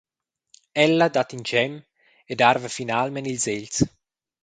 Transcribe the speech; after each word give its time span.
Ella 0.85 1.05
dat 1.15 1.33
in 1.35 1.45
schem 1.47 1.73
ed 2.31 2.39
arva 2.49 2.69
finalmein 2.77 3.29
ils 3.33 3.45
egls. 3.55 3.77